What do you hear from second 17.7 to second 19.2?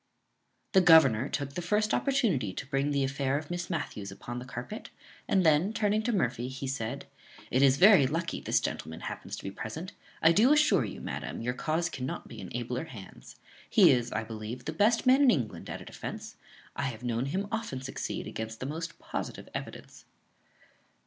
succeed against the most